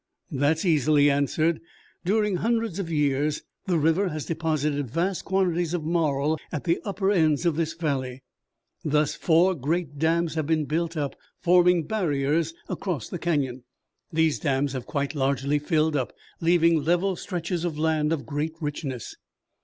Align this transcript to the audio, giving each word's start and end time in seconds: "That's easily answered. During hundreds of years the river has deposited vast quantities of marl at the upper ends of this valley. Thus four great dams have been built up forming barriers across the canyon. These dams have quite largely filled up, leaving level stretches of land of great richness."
"That's 0.31 0.65
easily 0.65 1.11
answered. 1.11 1.61
During 2.05 2.37
hundreds 2.37 2.79
of 2.79 2.89
years 2.91 3.43
the 3.67 3.77
river 3.77 4.07
has 4.09 4.25
deposited 4.25 4.89
vast 4.89 5.23
quantities 5.25 5.75
of 5.75 5.83
marl 5.83 6.39
at 6.51 6.63
the 6.63 6.79
upper 6.83 7.11
ends 7.11 7.45
of 7.45 7.55
this 7.55 7.75
valley. 7.75 8.23
Thus 8.83 9.13
four 9.13 9.53
great 9.53 9.99
dams 9.99 10.33
have 10.33 10.47
been 10.47 10.65
built 10.65 10.97
up 10.97 11.15
forming 11.39 11.83
barriers 11.83 12.55
across 12.67 13.09
the 13.09 13.19
canyon. 13.19 13.63
These 14.11 14.39
dams 14.39 14.73
have 14.73 14.87
quite 14.87 15.13
largely 15.13 15.59
filled 15.59 15.95
up, 15.95 16.13
leaving 16.39 16.83
level 16.83 17.15
stretches 17.15 17.63
of 17.63 17.77
land 17.77 18.11
of 18.11 18.25
great 18.25 18.53
richness." 18.59 19.15